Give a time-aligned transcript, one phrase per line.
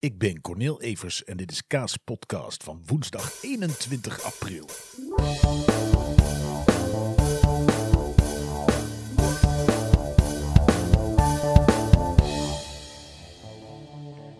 [0.00, 4.66] Ik ben Cornel Evers en dit is Kaas Podcast van woensdag 21 april.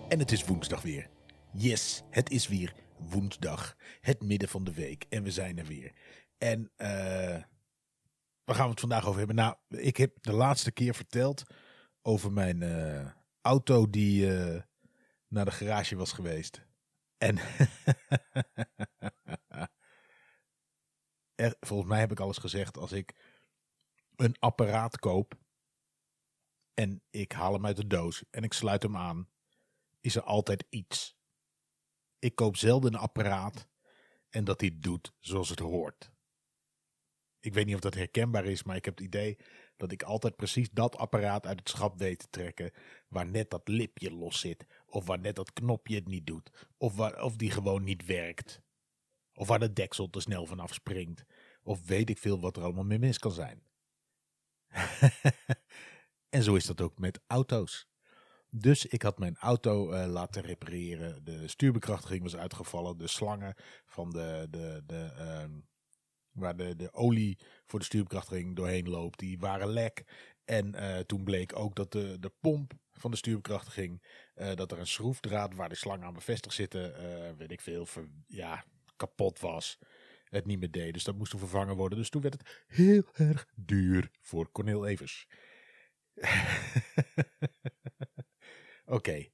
[0.09, 1.11] En het is woensdag weer.
[1.53, 3.77] Yes, het is weer woensdag.
[4.01, 5.93] Het midden van de week en we zijn er weer.
[6.39, 7.43] En eh
[8.45, 9.37] waar gaan we het vandaag over hebben?
[9.37, 11.43] Nou, ik heb de laatste keer verteld
[12.03, 14.63] over mijn eh, auto die eh,
[15.31, 16.63] naar de garage was geweest.
[17.19, 17.39] En
[21.61, 22.77] volgens mij heb ik alles gezegd.
[22.77, 23.39] Als ik
[24.17, 25.39] een apparaat koop
[26.75, 29.29] en ik haal hem uit de doos en ik sluit hem aan,
[30.01, 31.19] is er altijd iets.
[32.19, 33.69] Ik koop zelden een apparaat
[34.29, 36.13] en dat hij doet zoals het hoort.
[37.41, 39.39] Ik weet niet of dat herkenbaar is, maar ik heb het idee
[39.77, 42.73] dat ik altijd precies dat apparaat uit het schap weet te trekken.
[43.09, 44.67] Waar net dat lipje los zit.
[44.91, 46.69] Of waar net dat knopje het niet doet.
[46.77, 48.61] Of, waar, of die gewoon niet werkt.
[49.35, 51.25] Of waar de deksel te snel vanaf springt.
[51.63, 53.63] Of weet ik veel wat er allemaal mee mis kan zijn.
[56.37, 57.89] en zo is dat ook met auto's.
[58.51, 61.25] Dus ik had mijn auto eh, laten repareren.
[61.25, 62.99] De stuurbekrachtiging was uitgevallen.
[62.99, 63.55] De slangen
[63.87, 65.61] van de, de, de, ehm,
[66.31, 70.05] waar de, de olie voor de stuurbekrachtiging doorheen loopt, die waren lek.
[70.45, 74.03] En eh, toen bleek ook dat de, de pomp van de stuurbekrachtiging,
[74.41, 77.87] eh, dat er een schroefdraad waar de slangen aan bevestigd zitten, eh, weet ik veel,
[78.27, 78.65] ja,
[78.97, 79.79] kapot was.
[80.25, 81.99] Het niet meer deed, dus dat moest vervangen worden.
[81.99, 85.29] Dus toen werd het heel erg duur voor Cornel Evers.
[88.85, 89.29] Oké,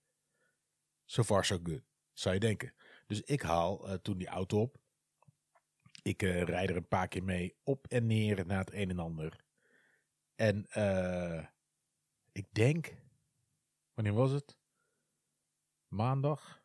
[1.04, 1.82] so far so good,
[2.12, 2.74] zou je denken.
[3.06, 4.76] Dus ik haal eh, toen die auto op.
[6.02, 9.44] Ik rijd er een paar keer mee op en neer naar het een en ander.
[10.34, 10.66] En
[12.32, 12.94] ik denk,
[13.94, 14.56] wanneer was het?
[15.96, 16.62] Maandag?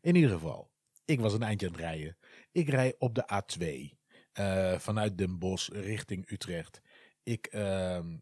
[0.00, 0.70] In ieder geval,
[1.04, 2.18] ik was een eindje aan het rijden.
[2.52, 3.96] Ik rij op de A2
[4.32, 6.80] eh, vanuit Den Bosch richting Utrecht.
[7.22, 8.16] Ik ehm,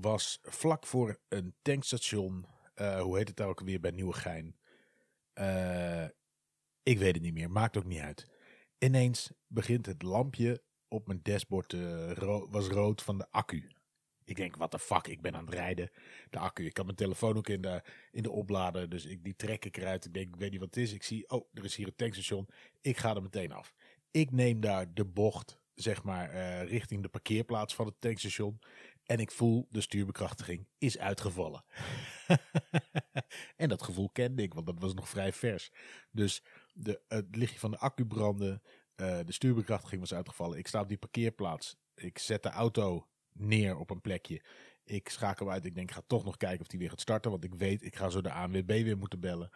[0.00, 2.46] was vlak voor een tankstation.
[2.74, 4.58] eh, hoe heet het daar ook weer bij Nieuwegein?
[5.32, 6.08] Eh
[6.82, 8.26] ik weet het niet meer, maakt ook niet uit.
[8.78, 11.72] Ineens begint het lampje op mijn dashboard
[12.12, 13.70] ro- was rood van de accu.
[14.30, 15.90] Ik denk, wat de fuck, ik ben aan het rijden.
[16.30, 19.36] De accu, ik had mijn telefoon ook in de, in de oplader, dus ik, die
[19.36, 20.04] trek ik eruit.
[20.04, 20.92] Ik denk, ik weet niet wat het is.
[20.92, 22.48] Ik zie, oh, er is hier een tankstation.
[22.80, 23.74] Ik ga er meteen af.
[24.10, 28.60] Ik neem daar de bocht, zeg maar, eh, richting de parkeerplaats van het tankstation.
[29.04, 31.64] En ik voel, de stuurbekrachtiging is uitgevallen.
[33.56, 35.70] en dat gevoel kende ik, want dat was nog vrij vers.
[36.10, 36.42] Dus
[36.72, 38.60] de, het lichtje van de accu brandde.
[38.94, 40.58] eh, de stuurbekrachtiging was uitgevallen.
[40.58, 41.76] Ik sta op die parkeerplaats.
[41.94, 44.42] Ik zet de auto neer op een plekje.
[44.84, 45.64] Ik schakel uit.
[45.64, 47.30] Ik denk, ik ga toch nog kijken of die weer gaat starten.
[47.30, 49.50] Want ik weet, ik ga zo de ANWB weer moeten bellen.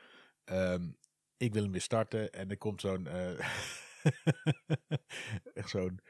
[0.44, 0.88] Ehm,
[1.36, 2.32] ik wil hem weer starten.
[2.32, 3.06] En er komt zo'n...
[3.06, 3.38] eh,
[5.54, 6.00] echt zo'n...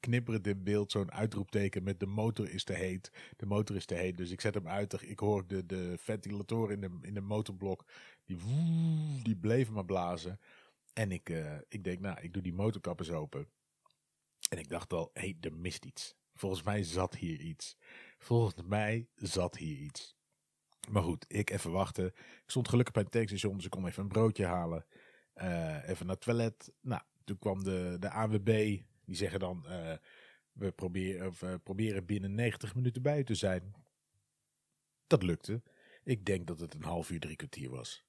[0.00, 3.12] Knipperend in beeld, zo'n uitroepteken met de motor is te heet.
[3.36, 5.02] De motor is te heet, dus ik zet hem uit.
[5.02, 7.84] Ik hoor de, de ventilatoren in de, in de motorblok,
[8.24, 8.36] die,
[9.22, 10.40] die bleven maar blazen.
[10.92, 13.48] En ik, eh, ik denk, nou, ik doe die motorkap eens open.
[14.48, 16.16] En ik dacht al, hé, hey, er mist iets.
[16.40, 17.76] Volgens mij zat hier iets.
[18.18, 20.16] Volgens mij zat hier iets.
[20.90, 22.06] Maar goed, ik even wachten.
[22.06, 24.86] Ik stond gelukkig bij een tankstation, dus ik kon even een broodje halen.
[25.32, 26.72] Eh, even naar het toilet.
[26.80, 28.80] Nou, toen kwam de, de AWB.
[29.04, 29.96] Die zeggen dan, eh,
[30.52, 33.74] we proberen, eh, proberen binnen 90 minuten bij te zijn.
[35.06, 35.62] Dat lukte.
[36.04, 38.04] Ik denk dat het een half uur, drie kwartier was.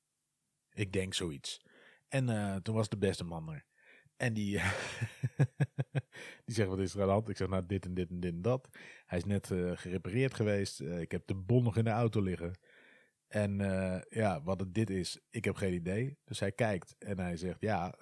[0.73, 1.61] Ik denk zoiets.
[2.07, 2.25] En
[2.63, 3.65] toen was de beste man er.
[4.21, 4.61] En die,
[6.45, 7.29] die zegt, wat is er aan de hand?
[7.29, 8.69] Ik zeg, nou, dit en dit en dit en dat.
[9.05, 10.79] Hij is net eh, gerepareerd geweest.
[10.79, 12.59] Eh, ik heb de bon nog in de auto liggen.
[13.27, 16.17] En eh, ja, wat het dit is, ik heb geen idee.
[16.23, 17.95] Dus hij kijkt en hij zegt, ja,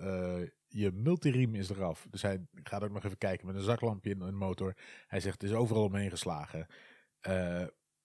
[0.67, 2.07] je multiriem is eraf.
[2.09, 4.77] Dus hij gaat ook nog even kijken met een zaklampje in een motor.
[5.07, 6.67] Hij zegt, het is overal omheen geslagen.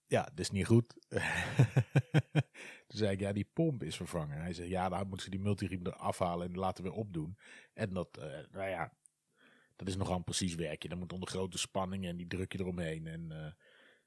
[0.07, 0.93] Ja, dat is niet goed.
[2.87, 4.41] Toen zei ik, ja, die pomp is vervangen.
[4.41, 7.37] Hij zegt, ja, dan moeten ze die multiriem eraf halen en laten weer opdoen.
[7.73, 8.93] En dat, eh, nou ja,
[9.75, 10.89] dat is nogal precies werkje.
[10.89, 13.07] Dan moet onder grote spanning en die druk je eromheen.
[13.07, 13.51] En eh,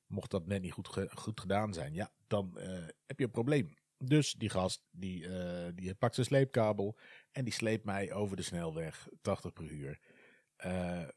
[0.07, 3.77] mocht dat net niet goed, goed gedaan zijn, ja, dan eh, heb je een probleem.
[3.99, 5.27] Dus die gast, die,
[5.75, 6.99] die pakt zijn sleepkabel
[7.33, 9.99] en die sleept mij over de snelweg, 80 per uur.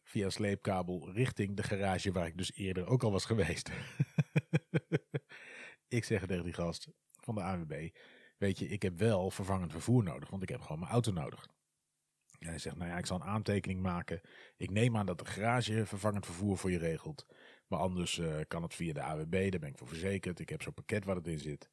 [0.04, 3.69] via sleepkabel richting de garage waar ik dus eerder ook al was geweest.
[5.97, 7.89] ik zeg tegen die gast van de ANWB,
[8.38, 11.47] weet je, ik heb wel vervangend vervoer nodig, want ik heb gewoon mijn auto nodig.
[12.39, 14.21] En hij zegt, nou ja, ik zal een aantekening maken.
[14.57, 17.25] Ik neem aan dat de garage vervangend vervoer voor je regelt.
[17.68, 20.39] Maar anders eh, kan het via de AWB, daar ben ik voor verzekerd.
[20.39, 21.69] Ik heb zo'n pakket waar het in zit.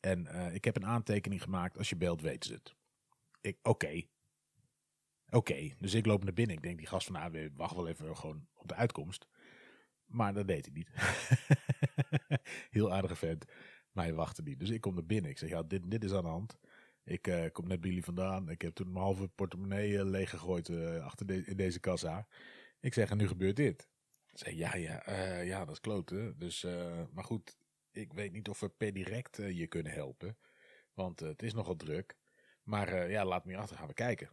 [0.00, 1.78] En eh, ik heb een aantekening gemaakt.
[1.78, 2.74] Als je belt, weten ze het.
[3.40, 4.02] Ik, oké.
[5.28, 6.56] Oké, dus ik loop naar binnen.
[6.56, 9.26] Ik denk, die gast van de AW wacht wel even gewoon op de uitkomst.
[10.10, 10.90] Maar dat deed hij niet.
[12.70, 13.44] Heel aardige vent.
[13.92, 14.58] Hij wachtte niet.
[14.58, 15.30] Dus ik kom naar binnen.
[15.30, 16.58] Ik zeg, ja, dit, dit is aan de hand.
[17.04, 18.48] Ik uh, kom net bij jullie vandaan.
[18.48, 22.26] Ik heb toen mijn halve portemonnee uh, leeggegooid uh, achter de, in deze kassa.
[22.80, 23.88] Ik zeg, en nu gebeurt dit.
[24.32, 25.02] Zeg, ja, ja,
[25.40, 26.38] ja, dat is kloten.
[26.38, 26.62] Dus,
[27.12, 27.56] maar goed,
[27.92, 30.36] ik weet niet of we per direct je kunnen helpen.
[30.94, 32.16] Want het is nogal druk.
[32.62, 34.30] Maar ja, laat me achter, gaan we kijken.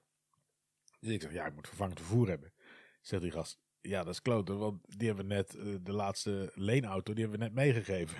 [1.00, 2.54] Dus ik zeg, ja, ik moet vervangend vervoer hebben.
[3.02, 5.52] Zegt die gast, ja, dat is kloten, want die hebben we net,
[5.86, 8.18] de laatste leenauto, die hebben we net meegegeven.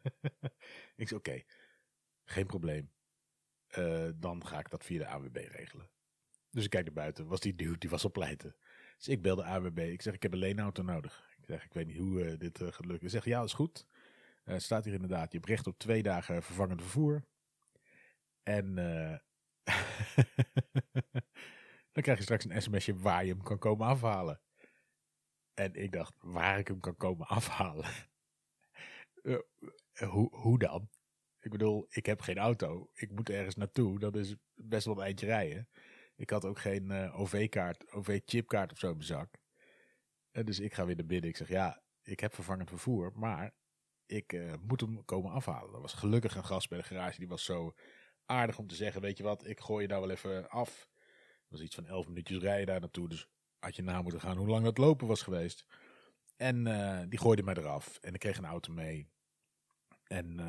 [1.00, 1.42] ik zeg, oké,
[2.24, 2.90] geen probleem.
[3.78, 5.90] Uh, dan ga ik dat via de AWB regelen.
[6.50, 8.56] Dus ik kijk naar buiten, was die dude, die was op pleiten.
[8.96, 11.28] Dus ik bel de AWB, ik zeg, ik heb een leenauto nodig.
[11.38, 13.06] Ik zeg, ik weet niet hoe uh, dit uh, gaat lukken.
[13.06, 13.86] Ze zeggen, ja, is goed.
[14.56, 17.24] staat hier inderdaad, je hebt recht op twee dagen vervangend vervoer.
[18.42, 18.74] En
[21.92, 24.40] dan krijg je straks een sms'je waar je hem kan komen afhalen.
[25.60, 27.90] En ik dacht, waar ik hem kan komen afhalen.
[30.14, 30.88] hoe, hoe dan?
[31.40, 32.90] Ik bedoel, ik heb geen auto.
[32.94, 33.98] Ik moet ergens naartoe.
[33.98, 35.68] Dat is best wel een eindje rijden.
[36.16, 39.34] Ik had ook geen uh, OV-kaart, OV-chipkaart of zo in mijn zak.
[40.30, 41.30] Dus ik ga weer naar binnen.
[41.30, 43.54] Ik zeg, ja, ik heb vervangend vervoer, maar
[44.06, 45.74] ik uh, moet hem komen afhalen.
[45.74, 47.74] Er was gelukkig een gast bij de garage, die was zo
[48.24, 50.88] aardig om te zeggen, weet je wat, ik gooi je daar wel even af.
[50.98, 53.28] Dat was iets van elf minuutjes rijden daar naartoe, dus
[53.60, 55.64] had je na moeten gaan hoe lang dat lopen was geweest.
[56.36, 59.08] En uh, die gooide mij eraf en ik kreeg een auto mee.
[60.06, 60.40] En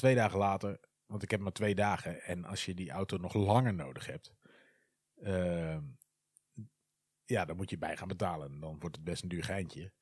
[0.00, 2.22] Twee dagen later, want ik heb maar twee dagen.
[2.22, 4.32] En als je die auto nog langer nodig hebt,
[5.16, 5.78] uh,
[7.24, 8.60] ja, dan moet je bij gaan betalen.
[8.60, 9.92] Dan wordt het best een duur geintje.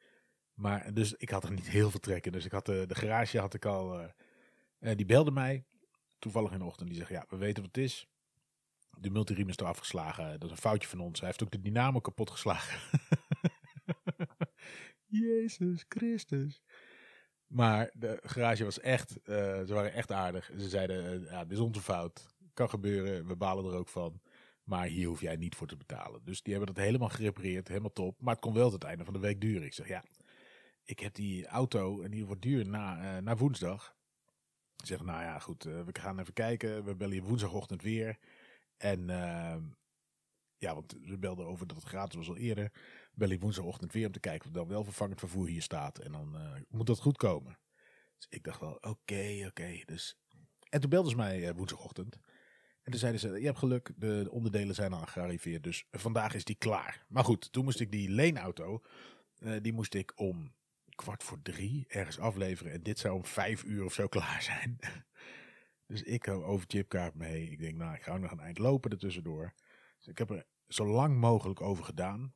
[0.55, 2.33] Maar dus ik had er niet heel veel trekken.
[2.33, 4.01] Dus ik had de, garage had ik al.
[4.01, 5.65] Uh, die belde mij
[6.19, 6.89] toevallig in de ochtend.
[6.89, 8.09] Die zegt: Ja, we weten wat het is.
[9.01, 10.31] De multiriem is eraf geslagen.
[10.31, 11.19] Dat is een foutje van ons.
[11.19, 12.81] Hij heeft ook de dynamo kapot geslagen.
[15.07, 16.63] Jezus Christus.
[17.47, 20.51] Maar de garage was echt, uh, ze waren echt aardig.
[20.59, 22.27] Ze zeiden, uh, ja, dit is onze fout.
[22.55, 24.21] Kan gebeuren, we balen er ook van.
[24.65, 26.25] Maar hier hoef jij niet voor te betalen.
[26.25, 28.21] Dus die hebben dat helemaal gerepareerd, helemaal top.
[28.21, 29.63] Maar het kon wel het einde van de week duren.
[29.67, 30.05] Ik zeg, ja,
[30.85, 33.97] ik heb die auto en die wordt duur na, uh, na woensdag.
[34.77, 36.85] Ik zeg, nou ja, goed, we gaan even kijken.
[36.85, 38.19] We bellen je woensdagochtend weer.
[38.79, 39.63] En ehm,
[40.57, 42.73] ja, want we belden over dat het gratis was al eerder
[43.19, 45.99] bel ik woensdagochtend weer om te kijken of dan wel vervangend vervoer hier staat.
[45.99, 47.59] En dan uh, moet dat goed komen.
[48.17, 49.83] Dus ik dacht wel, oké, oké.
[49.85, 50.19] Dus...
[50.69, 52.19] En toen belden ze mij uh, woensdagochtend.
[52.83, 55.63] En toen zeiden ze, je hebt geluk, de, de onderdelen zijn al gearriveerd.
[55.63, 57.05] Dus vandaag is die klaar.
[57.09, 58.83] Maar goed, toen moest ik die leenauto,
[59.39, 60.55] uh, die moest ik om
[60.95, 62.73] kwart voor drie ergens afleveren.
[62.73, 64.79] En dit zou om vijf uur of zo klaar zijn.
[65.89, 67.51] Dus ik over chipkaart mee.
[67.51, 69.55] Ik denk, nou, ik ga nog een eind lopen ertussendoor.
[69.97, 72.33] Dus ik heb er zo lang mogelijk over gedaan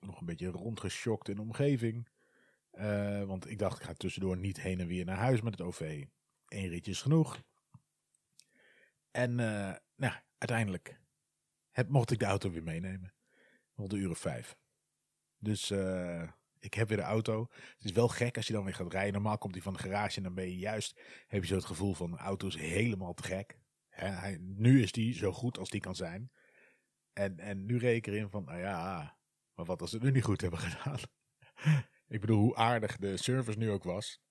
[0.00, 2.08] nog een beetje rondgeschokt in de omgeving.
[2.72, 5.66] Uh, want ik dacht, ik ga tussendoor niet heen en weer naar huis met het
[5.66, 6.04] OV.
[6.48, 7.42] Eén ritje is genoeg.
[9.10, 11.00] En uh, nou, uiteindelijk
[11.70, 13.14] heb, mocht ik de auto weer meenemen.
[13.74, 14.56] Rond de uur vijf.
[15.38, 16.30] Dus uh,
[16.64, 17.46] ik heb weer de auto.
[17.50, 19.12] Het is wel gek als je dan weer gaat rijden.
[19.12, 21.00] Normaal komt hij van de garage en dan ben je juist...
[21.26, 23.58] heb je zo het gevoel van de auto is helemaal te gek.
[23.88, 26.30] Hij, nu is die zo goed als die kan zijn.
[27.12, 29.16] En, en nu reken ik erin van, nou ja,
[29.54, 30.98] maar wat als ze het nu niet goed hebben gedaan?
[32.08, 34.22] ik bedoel, hoe aardig de service nu ook was.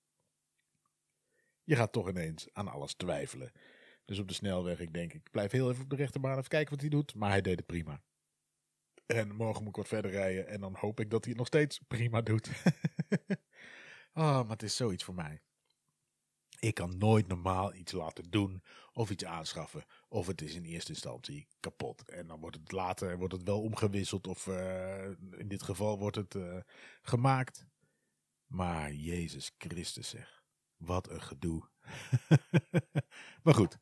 [1.63, 3.51] Je gaat toch ineens aan alles twijfelen.
[4.05, 6.71] Dus op de snelweg, ik denk, ik blijf heel even op de rechterbaan even kijken
[6.71, 7.15] wat hij doet.
[7.15, 8.01] Maar hij deed het prima.
[9.05, 10.47] En morgen moet ik wat verder rijden.
[10.47, 12.49] En dan hoop ik dat hij het nog steeds prima doet.
[14.13, 15.41] oh, maar het is zoiets voor mij.
[16.59, 19.85] Ik kan nooit normaal iets laten doen of iets aanschaffen.
[20.07, 22.09] Of het is in eerste instantie kapot.
[22.09, 26.15] En dan wordt het later wordt het wel omgewisseld of uh, in dit geval wordt
[26.15, 26.57] het uh,
[27.01, 27.65] gemaakt.
[28.45, 30.43] Maar Jezus Christus zeg.
[30.77, 31.69] Wat een gedoe.
[33.43, 33.77] maar goed,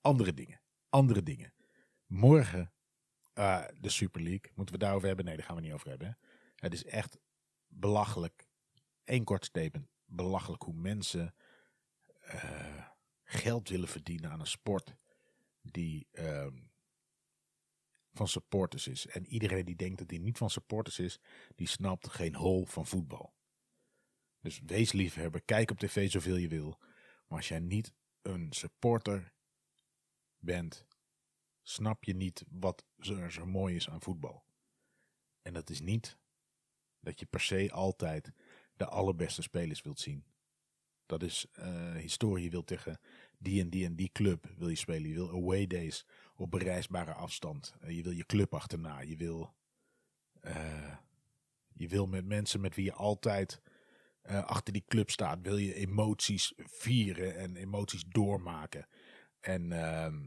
[0.00, 0.60] andere dingen.
[0.88, 1.54] Andere dingen.
[2.06, 2.72] Morgen
[3.38, 4.52] uh, de Super League.
[4.54, 5.24] Moeten we daarover hebben?
[5.24, 6.18] Nee, daar gaan we niet over hebben.
[6.56, 7.18] Het is echt
[7.66, 8.48] belachelijk.
[9.04, 9.88] Eén kort statement.
[10.04, 11.34] Belachelijk hoe mensen
[12.34, 12.86] uh,
[13.24, 14.96] geld willen verdienen aan een sport
[15.62, 16.46] die uh,
[18.12, 19.06] van supporters is.
[19.06, 21.18] En iedereen die denkt dat die niet van supporters is,
[21.54, 23.34] die snapt geen hol van voetbal.
[24.40, 26.78] Dus wees liefhebber, kijk op tv zoveel je wil.
[27.26, 29.32] Maar als jij niet een supporter
[30.38, 30.86] bent,
[31.68, 34.44] snap je niet wat er zo mooi is aan voetbal.
[35.42, 36.18] En dat is niet
[37.00, 38.32] dat je per se altijd
[38.76, 40.24] de allerbeste spelers wilt zien.
[41.06, 42.44] Dat is uh, historie.
[42.44, 43.00] Je wil tegen
[43.38, 45.08] die en die en die club wil je spelen.
[45.08, 46.06] Je wil away days
[46.36, 47.74] op bereisbare afstand.
[47.82, 49.00] Uh, je wil je club achterna.
[49.00, 49.54] Je wil,
[50.42, 50.96] uh,
[51.72, 53.62] je wil met mensen met wie je altijd
[54.26, 55.40] achter die club staat.
[55.40, 58.88] Wil je emoties vieren en emoties doormaken.
[59.40, 60.26] En ehm,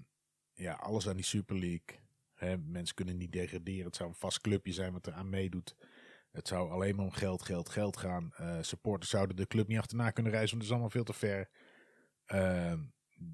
[0.60, 2.00] ja, alles aan die Super League.
[2.34, 3.86] Hè, mensen kunnen niet degraderen.
[3.86, 5.76] Het zou een vast clubje zijn wat eraan meedoet.
[6.32, 8.34] Het zou alleen maar om geld, geld, geld gaan.
[8.42, 11.20] Uh, supporters zouden de club niet achterna kunnen reizen, want het is allemaal veel te
[11.20, 11.50] ver.
[12.28, 12.74] Uh,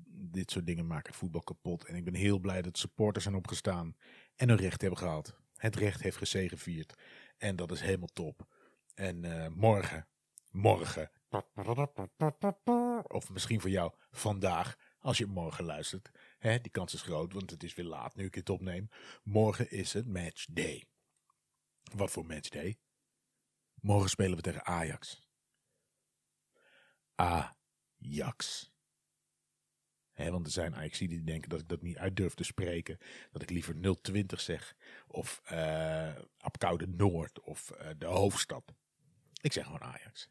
[0.08, 1.86] dit soort dingen maken het voetbal kapot.
[1.86, 3.96] En ik ben heel blij dat supporters zijn opgestaan
[4.36, 5.36] en hun recht hebben gehad.
[5.56, 6.94] Het recht heeft gezegevierd.
[7.38, 8.48] En dat is helemaal top.
[8.94, 10.08] En uh, morgen,
[10.52, 11.12] morgen,
[13.08, 16.12] of misschien voor jou vandaag, als je morgen luistert.
[16.46, 18.90] Die kans is groot, want het is weer laat nu ik het opneem.
[19.24, 20.88] Morgen is het match day.
[21.84, 22.78] Wat voor match day?
[23.82, 25.28] Morgen spelen we tegen Ajax.
[27.16, 28.72] Ajax.
[30.14, 32.98] Want er zijn Ajax die denken dat ik dat niet uit durf te spreken.
[33.32, 34.76] Dat ik liever 020 zeg.
[35.08, 37.40] Of uh, Apkoude Noord.
[37.40, 38.76] Of uh, de hoofdstad.
[39.42, 40.30] Ik zeg gewoon Ajax.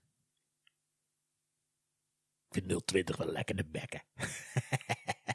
[2.49, 4.03] Ik vind 020 wel lekker de bekken.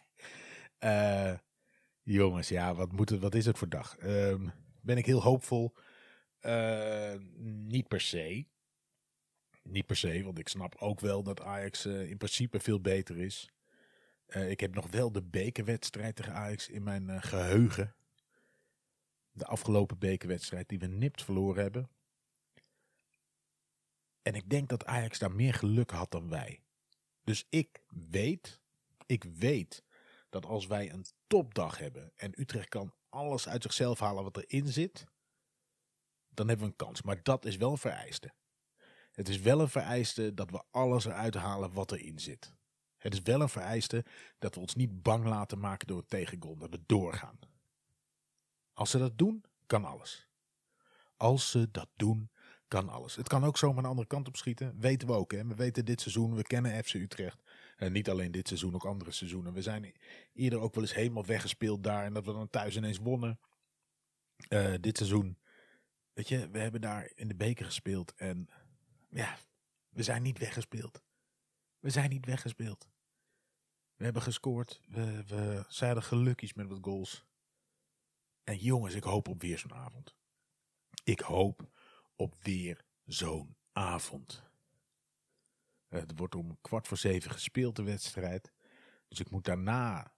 [0.80, 1.38] uh,
[2.04, 3.98] jongens, ja, wat, moet het, wat is het voor dag?
[4.04, 5.74] Um, ben ik heel hoopvol?
[6.42, 8.46] Uh, niet per se.
[9.64, 13.18] Niet per se, want ik snap ook wel dat Ajax uh, in principe veel beter
[13.18, 13.50] is.
[14.30, 17.96] Ik heb nog wel de bekerwedstrijd tegen Ajax in mijn geheugen.
[19.32, 21.90] De afgelopen bekerwedstrijd die we nipt verloren hebben.
[24.22, 26.62] En ik denk dat Ajax daar meer geluk had dan wij.
[27.24, 28.60] Dus ik weet,
[29.06, 29.84] ik weet
[30.30, 34.68] dat als wij een topdag hebben en Utrecht kan alles uit zichzelf halen wat erin
[34.68, 35.06] zit,
[36.30, 37.02] dan hebben we een kans.
[37.02, 38.34] Maar dat is wel een vereiste.
[39.12, 42.54] Het is wel een vereiste dat we alles eruit halen wat erin zit.
[42.98, 44.06] Het is wel een vereiste
[44.40, 47.40] dat we ons niet bang laten maken door het tegengoal, dat we doorgaan.
[48.74, 50.28] Als ze dat doen, kan alles.
[51.18, 52.32] Als ze dat doen,
[52.68, 53.16] kan alles.
[53.16, 54.80] Het kan ook zomaar een andere kant op schieten.
[54.80, 55.32] Weten we ook.
[55.32, 55.48] Hè?
[55.48, 57.42] We weten dit seizoen, we kennen FC Utrecht.
[57.80, 59.54] En niet alleen dit seizoen, ook andere seizoenen.
[59.54, 59.94] We zijn
[60.34, 62.06] eerder ook wel eens helemaal weggespeeld daar.
[62.06, 63.40] En dat we dan thuis ineens wonnen.
[64.50, 65.38] Uh, dit seizoen
[66.20, 68.50] Weet je, we hebben daar in de beker gespeeld en
[69.10, 69.38] ja,
[69.90, 71.04] we zijn niet weggespeeld.
[71.80, 72.88] We zijn niet weggespeeld.
[73.96, 74.82] We hebben gescoord.
[74.88, 77.26] We, we zijn gelukkig met wat goals.
[78.44, 80.16] En jongens, ik hoop op weer zo'n avond.
[81.04, 81.70] Ik hoop
[82.16, 84.49] op weer zo'n avond.
[85.90, 88.52] Het wordt om kwart voor zeven gespeeld, de wedstrijd.
[89.08, 90.12] Dus ik moet daarna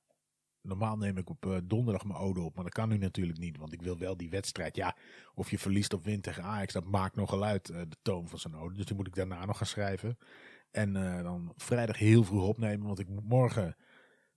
[0.61, 3.57] Normaal neem ik op uh, donderdag mijn ode op, maar dat kan nu natuurlijk niet.
[3.57, 4.75] Want ik wil wel die wedstrijd.
[4.75, 4.95] Ja,
[5.33, 8.39] of je verliest of wint tegen Ajax, dat maakt nogal uit uh, de toon van
[8.39, 8.75] zijn ode.
[8.75, 10.17] Dus die moet ik daarna nog gaan schrijven.
[10.71, 13.75] En uh, dan vrijdag heel vroeg opnemen, want ik moet morgen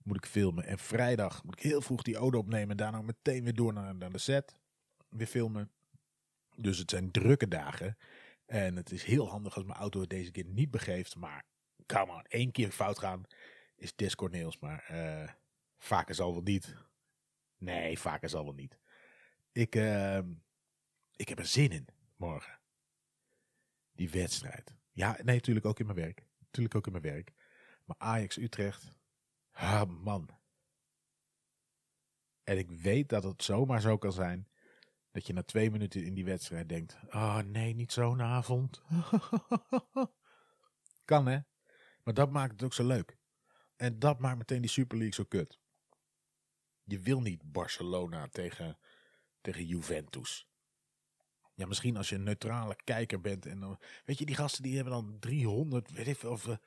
[0.03, 0.65] moet ik filmen.
[0.65, 2.69] En vrijdag moet ik heel vroeg die ode opnemen.
[2.69, 4.55] En daarna meteen weer door naar, naar de set.
[5.09, 5.71] Weer filmen.
[6.55, 7.97] Dus het zijn drukke dagen.
[8.45, 11.15] En het is heel handig als mijn auto het deze keer niet begeeft.
[11.15, 11.45] Maar
[11.85, 13.23] kan maar één keer fout gaan,
[13.75, 14.59] is Discorneels.
[14.59, 14.83] Maar
[15.77, 16.75] Vaker zal wel niet.
[17.57, 18.79] Nee, vaker zal wel niet.
[19.51, 20.19] Ik, uh,
[21.15, 22.59] ik heb er zin in morgen.
[23.91, 24.75] Die wedstrijd.
[24.91, 26.27] Ja, nee, natuurlijk ook in mijn werk.
[26.39, 27.33] Natuurlijk ook in mijn werk.
[27.85, 28.97] Maar Ajax Utrecht.
[29.51, 30.29] Ah, man.
[32.43, 34.47] En ik weet dat het zomaar zo kan zijn.
[35.15, 36.97] Dat je na twee minuten in die wedstrijd denkt.
[37.09, 38.81] Oh nee, niet zo'n avond.
[41.05, 41.39] kan hè.
[42.03, 43.17] Maar dat maakt het ook zo leuk.
[43.75, 45.59] En dat maakt meteen die Super League zo kut.
[46.83, 48.77] Je wil niet Barcelona tegen,
[49.41, 50.47] tegen Juventus.
[51.53, 53.45] Ja, misschien als je een neutrale kijker bent.
[53.45, 56.53] En dan, weet je, die gasten die hebben dan 300, weet ik veel, of uh,
[56.53, 56.59] eh,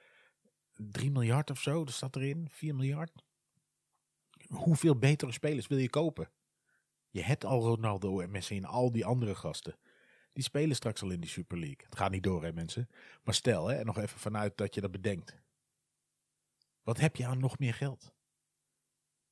[0.74, 1.84] 3 miljard of zo.
[1.84, 3.12] Dat staat erin, 4 miljard.
[4.46, 6.30] Hoeveel betere spelers wil je kopen?
[7.10, 9.78] Je hebt al Ronaldo en Messi en al die andere gasten.
[10.32, 11.84] Die spelen straks al in die Super League.
[11.84, 12.88] Het gaat niet door, hè, mensen.
[13.22, 15.36] Maar stel, hè, nog even vanuit dat je dat bedenkt.
[16.82, 18.12] Wat heb je aan nog meer geld?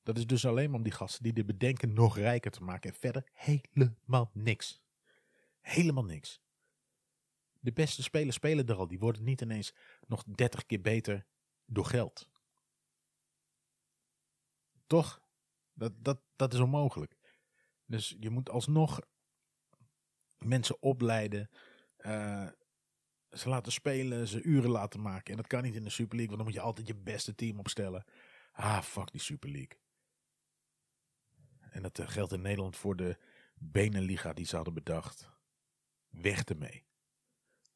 [0.02, 2.90] Dat is dus alleen om die gasten die dit bedenken nog rijker te maken.
[2.90, 4.82] En verder helemaal niks.
[5.60, 6.40] Helemaal niks.
[7.60, 8.86] De beste spelers spelen er al.
[8.86, 9.74] Die worden niet ineens
[10.06, 11.26] nog 30 keer beter
[11.64, 12.28] door geld.
[14.86, 15.20] Toch?
[15.72, 17.15] Dat, dat, dat is onmogelijk.
[17.86, 19.00] Dus je moet alsnog
[20.38, 21.50] mensen opleiden.
[21.98, 22.48] Uh,
[23.30, 25.30] ze laten spelen, ze uren laten maken.
[25.30, 27.34] En dat kan niet in de Super League, want dan moet je altijd je beste
[27.34, 28.04] team opstellen.
[28.52, 29.78] Ah, fuck die Super League.
[31.70, 33.18] En dat eh, geldt in Nederland voor de
[33.54, 35.30] Beneliga die ze hadden bedacht.
[36.08, 36.84] Weg ermee.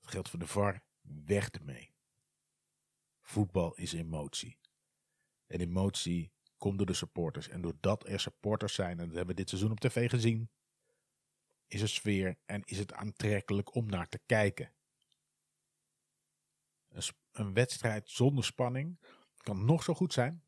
[0.00, 0.83] Dat geldt voor de VAR.
[1.00, 1.95] Weg ermee.
[3.21, 4.59] Voetbal is emotie.
[5.47, 7.49] En emotie komt door de supporters.
[7.49, 10.50] En doordat er supporters zijn, en dat hebben we dit seizoen op tv gezien,
[11.67, 14.73] is er sfeer en is het aantrekkelijk om naar te kijken.
[16.88, 17.02] Een,
[17.33, 18.99] een wedstrijd zonder spanning
[19.37, 20.45] kan nog zo goed zijn,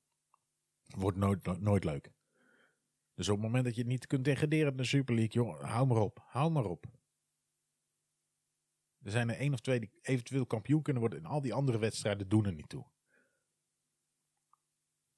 [0.84, 2.12] wordt nooit, nooit leuk.
[3.14, 5.86] Dus op het moment dat je het niet kunt degraderen in de Super League, hou
[5.86, 6.22] maar op.
[6.26, 6.86] Hou maar op.
[9.02, 11.18] Er zijn er één of twee die eventueel kampioen kunnen worden.
[11.18, 12.84] En al die andere wedstrijden doen er niet toe.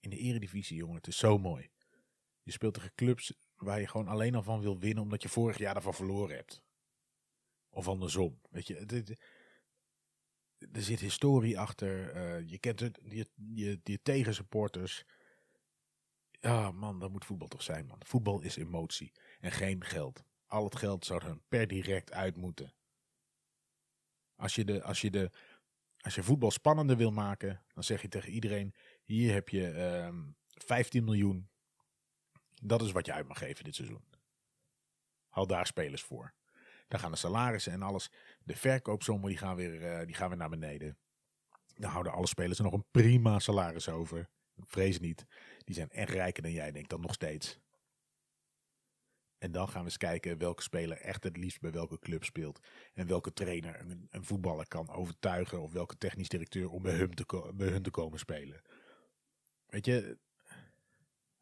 [0.04, 1.70] In de eredivisie, jongen, het is zo mooi.
[2.42, 5.58] Je speelt tegen clubs waar je gewoon alleen al van wil winnen omdat je vorig
[5.58, 6.62] jaar daarvan verloren hebt.
[7.70, 8.40] Of andersom.
[8.50, 8.76] Weet je,
[10.72, 12.10] er zit historie achter.
[12.10, 15.04] Eh, je kent het, je, je, je tegensupporters.
[16.30, 18.00] Ja, man, dat moet voetbal toch zijn, man.
[18.04, 20.24] Voetbal is emotie en geen geld.
[20.46, 22.74] Al het geld zou er per direct uit moeten.
[24.36, 25.30] Als je, de, als, je de,
[26.00, 30.06] als je voetbal spannender wil maken, dan zeg je tegen iedereen: hier heb je uh,
[30.06, 31.48] ehm, 15 miljoen.
[32.62, 34.04] Dat is wat je uit mag geven dit seizoen.
[35.28, 36.34] Haal daar spelers voor.
[36.88, 38.10] Dan gaan de salarissen en alles.
[38.42, 40.98] De verkoopsommen die gaan, weer, uh, die gaan weer naar beneden.
[41.74, 44.28] Dan houden alle spelers er nog een prima salaris over.
[44.56, 45.26] Vrees niet.
[45.64, 47.60] Die zijn echt rijker dan jij denkt dan nog steeds.
[49.38, 52.60] En dan gaan we eens kijken welke speler echt het liefst bij welke club speelt.
[52.94, 55.60] En welke trainer een, een voetballer kan overtuigen.
[55.60, 57.08] Of welke technisch directeur om bij
[57.54, 58.62] bij hun te komen spelen.
[59.74, 60.18] Weet je.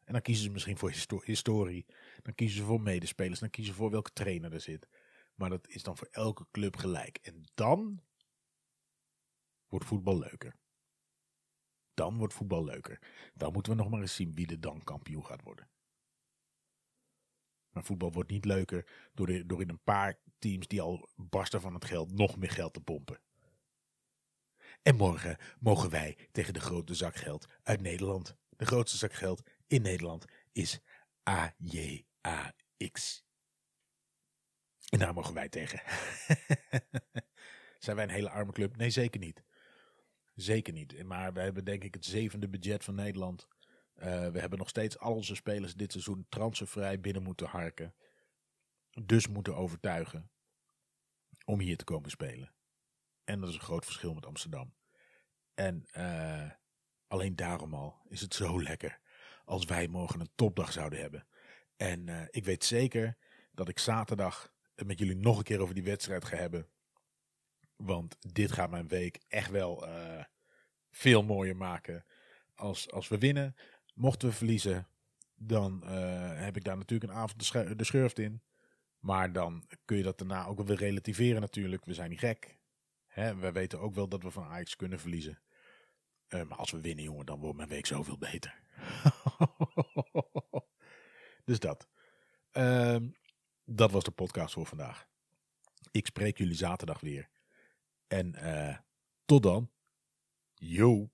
[0.03, 1.85] En dan kiezen ze misschien voor historie.
[2.21, 3.39] Dan kiezen ze voor medespelers.
[3.39, 4.87] Dan kiezen ze voor welke trainer er zit.
[5.35, 7.17] Maar dat is dan voor elke club gelijk.
[7.17, 8.01] En dan
[9.67, 10.55] wordt voetbal leuker.
[11.93, 12.99] Dan wordt voetbal leuker.
[13.33, 15.69] Dan moeten we nog maar eens zien wie er dan kampioen gaat worden.
[17.69, 21.73] Maar voetbal wordt niet leuker door, door in een paar teams die al barsten van
[21.73, 23.19] het geld nog meer geld te pompen.
[24.83, 28.37] En morgen mogen wij tegen de grote zak geld uit Nederland.
[28.49, 30.79] De grootste zak geld in Nederland is
[31.23, 33.25] AJAX.
[34.89, 35.81] En daar mogen wij tegen.
[37.79, 38.77] Zijn wij een hele arme club?
[38.77, 39.43] Nee, zeker niet.
[40.35, 41.03] Zeker niet.
[41.03, 43.47] Maar we hebben denk ik het zevende budget van Nederland.
[43.95, 47.95] Uh, we hebben nog steeds al onze spelers dit seizoen transfervrij binnen moeten harken.
[49.01, 50.31] Dus moeten overtuigen
[51.45, 52.53] om hier te komen spelen.
[53.23, 54.73] En dat is een groot verschil met Amsterdam.
[55.53, 56.51] En uh,
[57.07, 58.99] alleen daarom al is het zo lekker
[59.45, 61.27] als wij morgen een topdag zouden hebben.
[61.75, 63.17] En uh, ik weet zeker
[63.51, 66.67] dat ik zaterdag het met jullie nog een keer over die wedstrijd ga hebben.
[67.75, 70.23] Want dit gaat mijn week echt wel uh,
[70.91, 72.05] veel mooier maken
[72.55, 73.55] als, als we winnen.
[73.93, 74.87] Mochten we verliezen,
[75.35, 75.83] dan
[76.35, 78.41] heb ik daar natuurlijk een avond de, de schurft in.
[78.99, 81.85] Maar dan kun je dat daarna ook wel weer relativeren natuurlijk.
[81.85, 82.57] We zijn niet gek.
[83.13, 85.39] We weten ook wel dat we van Ajax kunnen verliezen.
[86.29, 88.61] Uh, maar als we winnen, jongen, dan wordt mijn week zoveel beter.
[91.45, 91.87] dus dat.
[92.53, 92.97] Uh,
[93.65, 95.07] dat was de podcast voor vandaag.
[95.91, 97.29] Ik spreek jullie zaterdag weer.
[98.07, 98.77] En uh,
[99.25, 99.69] tot dan.
[100.53, 101.09] Yo.